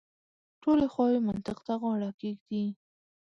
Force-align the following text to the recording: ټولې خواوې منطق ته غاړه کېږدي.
ټولې 0.61 0.85
خواوې 0.93 1.19
منطق 1.27 1.57
ته 1.65 1.73
غاړه 1.81 2.09
کېږدي. 2.21 2.63